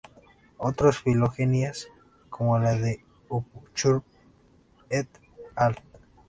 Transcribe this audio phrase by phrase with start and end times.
[0.57, 1.87] Otras filogenias,
[2.31, 4.03] como la de Upchurch
[4.89, 5.07] "et
[5.55, 5.77] al.